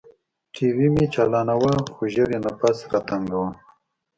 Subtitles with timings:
[0.53, 3.49] ټي وي مې چالاناوه خو ژر يې نفس راتنګاوه.